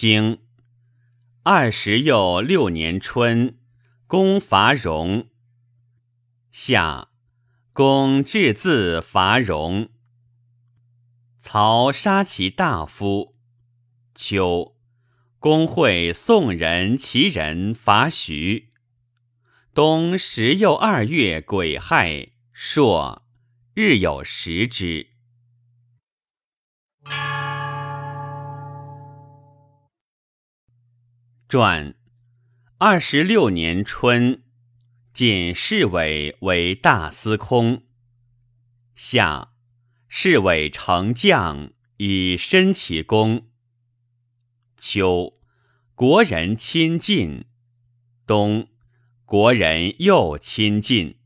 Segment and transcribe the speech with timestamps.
[0.00, 0.38] 经
[1.42, 3.58] 二十又六年春，
[4.06, 5.26] 公伐戎。
[6.52, 7.08] 夏，
[7.72, 9.88] 公至自伐戎。
[11.40, 13.34] 曹杀其大夫。
[14.14, 14.76] 秋，
[15.40, 18.70] 公会宋人、齐人伐徐。
[19.74, 23.26] 冬十又二月癸亥，朔，
[23.74, 25.08] 日有食之。
[31.48, 31.94] 传
[32.76, 34.42] 二十六年春，
[35.14, 37.84] 晋侍卫为大司空。
[38.94, 39.52] 夏，
[40.08, 43.46] 侍卫丞将以申其功。
[44.76, 45.38] 秋，
[45.94, 47.46] 国人亲近。
[48.26, 48.68] 冬。
[49.24, 51.16] 国人又亲近。